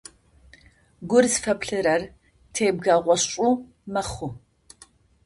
[1.09, 2.01] Гур зыфэплърэр
[2.53, 3.51] тебгэгъошӏу
[3.93, 4.29] мэхъу.